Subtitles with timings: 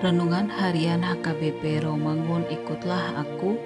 [0.00, 3.60] Renungan Harian HKBP Romangun Ikutlah Aku.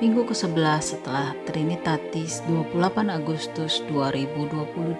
[0.00, 2.72] Minggu ke-11 setelah Trinitatis 28
[3.12, 4.96] Agustus 2022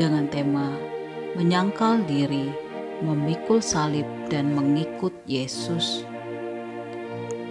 [0.00, 0.72] dengan tema
[1.36, 2.48] Menyangkal diri,
[3.04, 6.08] memikul salib dan mengikut Yesus.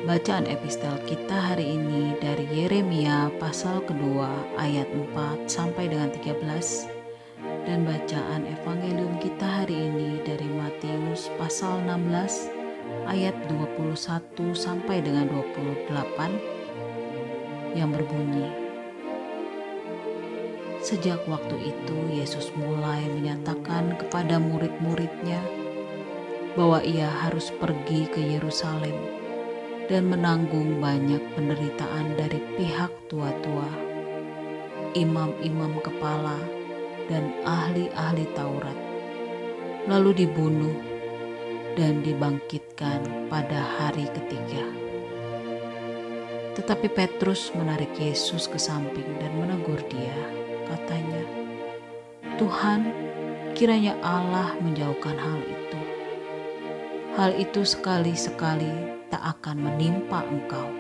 [0.10, 6.95] Bacaan epistel kita hari ini dari Yeremia pasal kedua ayat 4 sampai dengan 13
[7.66, 12.54] dan bacaan evangelium kita hari ini dari Matius pasal 16
[13.10, 13.98] ayat 21
[14.54, 15.90] sampai dengan 28
[17.74, 18.66] yang berbunyi
[20.86, 25.42] Sejak waktu itu Yesus mulai menyatakan kepada murid-muridnya
[26.54, 28.94] bahwa ia harus pergi ke Yerusalem
[29.90, 33.66] dan menanggung banyak penderitaan dari pihak tua-tua,
[34.94, 36.38] imam-imam kepala,
[37.10, 38.78] dan ahli-ahli Taurat,
[39.86, 40.74] lalu dibunuh
[41.76, 44.64] dan dibangkitkan pada hari ketiga.
[46.56, 50.16] Tetapi Petrus menarik Yesus ke samping dan menegur dia,
[50.72, 51.24] katanya,
[52.40, 52.88] "Tuhan,
[53.54, 55.80] kiranya Allah menjauhkan hal itu.
[57.20, 58.72] Hal itu sekali-sekali
[59.12, 60.72] tak akan menimpa engkau."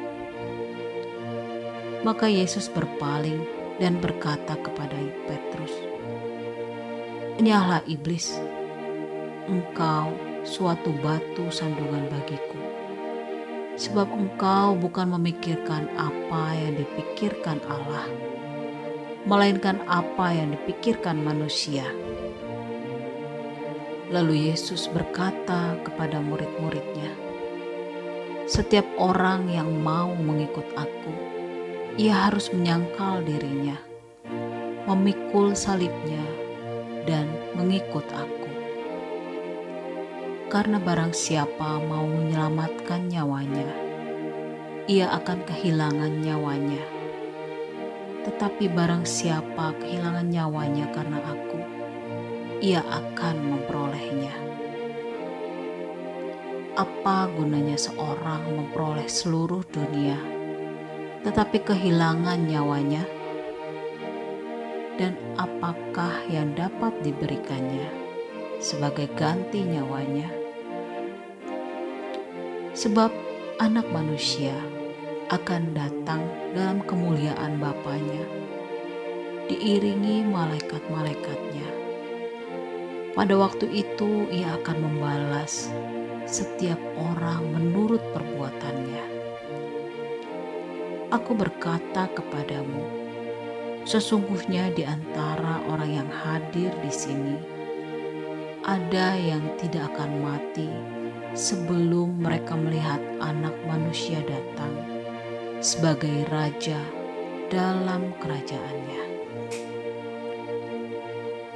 [2.08, 4.96] Maka Yesus berpaling dan berkata kepada
[5.28, 5.74] Petrus,
[7.36, 8.40] Nyala iblis,
[9.52, 10.16] engkau
[10.48, 12.56] suatu batu sandungan bagiku.
[13.76, 18.08] Sebab engkau bukan memikirkan apa yang dipikirkan Allah,
[19.28, 21.84] melainkan apa yang dipikirkan manusia.
[24.16, 27.12] Lalu Yesus berkata kepada murid-muridnya,
[28.48, 31.35] "Setiap orang yang mau mengikut Aku,
[31.96, 33.80] ia harus menyangkal dirinya,
[34.84, 36.20] memikul salibnya,
[37.08, 37.24] dan
[37.56, 38.52] mengikut aku.
[40.52, 43.72] Karena barang siapa mau menyelamatkan nyawanya,
[44.92, 46.84] ia akan kehilangan nyawanya.
[48.28, 51.64] Tetapi barang siapa kehilangan nyawanya karena aku,
[52.60, 54.36] ia akan memperolehnya.
[56.76, 60.20] Apa gunanya seorang memperoleh seluruh dunia,
[61.26, 63.04] tetapi kehilangan nyawanya?
[64.96, 67.88] dan apakah yang dapat diberikannya
[68.64, 70.32] sebagai ganti nyawanya.
[72.76, 73.12] Sebab
[73.60, 74.56] anak manusia
[75.32, 76.24] akan datang
[76.56, 78.24] dalam kemuliaan Bapaknya,
[79.48, 81.68] diiringi malaikat-malaikatnya.
[83.16, 85.72] Pada waktu itu ia akan membalas
[86.28, 89.15] setiap orang menurut perbuatannya.
[91.14, 93.06] Aku berkata kepadamu,
[93.86, 97.38] Sesungguhnya di antara orang yang hadir di sini,
[98.66, 100.66] ada yang tidak akan mati
[101.38, 104.74] sebelum mereka melihat Anak Manusia datang
[105.62, 106.82] sebagai Raja
[107.54, 109.04] dalam kerajaannya.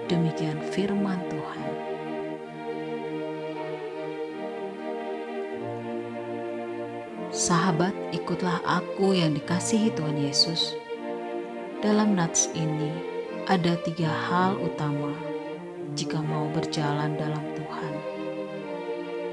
[0.05, 1.69] Demikian firman Tuhan.
[7.49, 10.77] Sahabat, ikutlah aku yang dikasihi Tuhan Yesus
[11.81, 12.93] dalam nats ini
[13.49, 15.17] ada tiga hal utama
[15.97, 17.93] jika mau berjalan dalam Tuhan,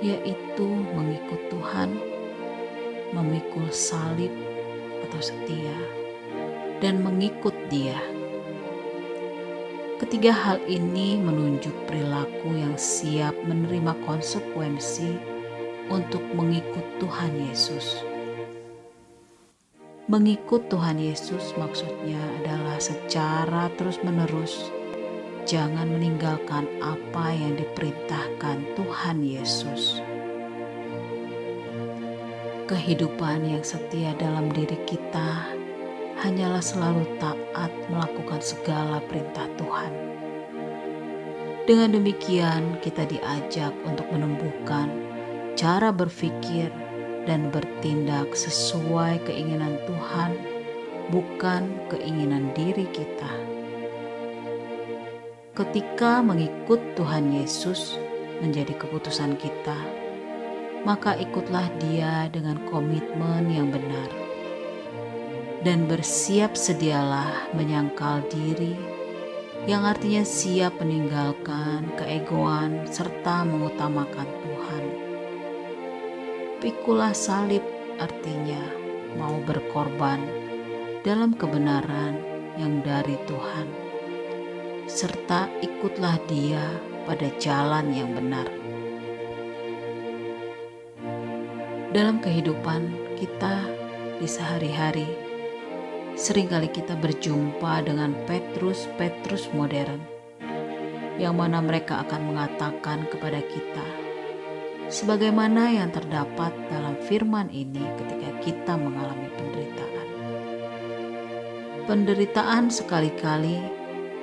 [0.00, 0.64] yaitu
[0.96, 2.00] mengikut Tuhan,
[3.12, 4.32] memikul salib
[5.04, 5.76] atau setia,
[6.80, 8.00] dan mengikut Dia.
[10.00, 15.35] Ketiga hal ini menunjuk perilaku yang siap menerima konsekuensi
[15.90, 18.02] untuk mengikut Tuhan Yesus.
[20.06, 24.70] Mengikut Tuhan Yesus maksudnya adalah secara terus-menerus.
[25.46, 29.98] Jangan meninggalkan apa yang diperintahkan Tuhan Yesus.
[32.66, 35.54] Kehidupan yang setia dalam diri kita
[36.22, 39.92] hanyalah selalu taat melakukan segala perintah Tuhan.
[41.66, 45.15] Dengan demikian, kita diajak untuk menumbuhkan
[45.56, 46.68] cara berpikir
[47.24, 50.36] dan bertindak sesuai keinginan Tuhan,
[51.08, 53.32] bukan keinginan diri kita.
[55.56, 57.96] Ketika mengikut Tuhan Yesus
[58.44, 59.80] menjadi keputusan kita,
[60.84, 64.12] maka ikutlah Dia dengan komitmen yang benar,
[65.64, 68.76] dan bersiap sedialah menyangkal diri,
[69.64, 74.55] yang artinya siap meninggalkan keegoan serta mengutamakan Tuhan
[76.66, 77.62] Pikulah salib
[77.94, 78.58] artinya
[79.14, 80.18] mau berkorban
[81.06, 82.18] dalam kebenaran
[82.58, 83.70] yang dari Tuhan,
[84.90, 86.66] serta ikutlah Dia
[87.06, 88.50] pada jalan yang benar.
[91.94, 93.62] Dalam kehidupan kita
[94.18, 95.06] di sehari-hari,
[96.18, 100.02] sering kali kita berjumpa dengan Petrus-Petrus modern,
[101.14, 104.05] yang mana mereka akan mengatakan kepada kita,
[104.96, 110.08] sebagaimana yang terdapat dalam firman ini ketika kita mengalami penderitaan.
[111.84, 113.60] Penderitaan sekali-kali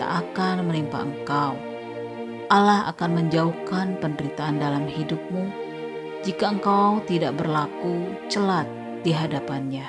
[0.01, 1.53] tak akan menimpa engkau.
[2.49, 5.45] Allah akan menjauhkan penderitaan dalam hidupmu
[6.25, 8.65] jika engkau tidak berlaku celat
[9.05, 9.85] di hadapannya.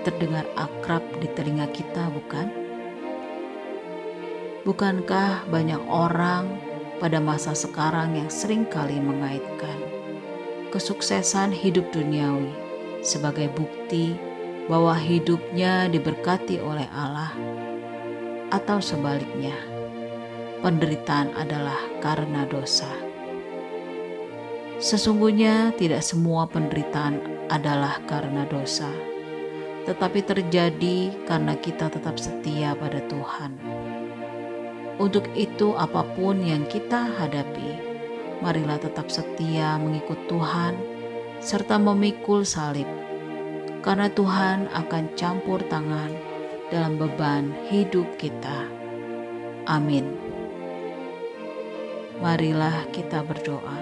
[0.00, 2.48] Terdengar akrab di telinga kita, bukan?
[4.64, 6.73] Bukankah banyak orang
[7.04, 9.76] pada masa sekarang yang sering kali mengaitkan
[10.72, 12.48] kesuksesan hidup duniawi
[13.04, 14.16] sebagai bukti
[14.64, 17.28] bahwa hidupnya diberkati oleh Allah,
[18.48, 19.52] atau sebaliknya,
[20.64, 22.88] penderitaan adalah karena dosa.
[24.80, 27.20] Sesungguhnya tidak semua penderitaan
[27.52, 28.88] adalah karena dosa,
[29.84, 33.52] tetapi terjadi karena kita tetap setia pada Tuhan.
[34.94, 37.82] Untuk itu, apa pun yang kita hadapi,
[38.38, 40.78] marilah tetap setia mengikut Tuhan
[41.42, 42.86] serta memikul salib,
[43.82, 46.14] karena Tuhan akan campur tangan
[46.70, 48.70] dalam beban hidup kita.
[49.66, 50.14] Amin.
[52.22, 53.80] Marilah kita berdoa.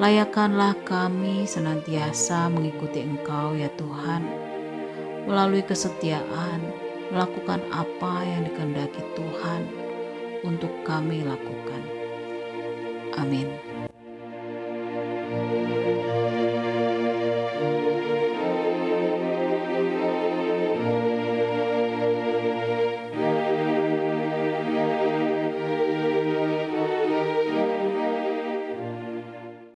[0.00, 4.24] Layakkanlah kami senantiasa mengikuti Engkau ya Tuhan,
[5.28, 6.64] melalui kesetiaan,
[7.12, 9.79] melakukan apa yang dikehendaki Tuhan
[10.44, 11.82] untuk kami lakukan.
[13.16, 13.69] Amin.